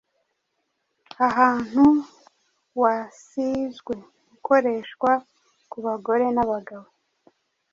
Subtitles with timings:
[1.27, 1.83] ahantu
[2.81, 3.95] wasizwe.
[4.35, 5.11] Ukoreshwa
[5.71, 6.87] ku bagore n’abagabo.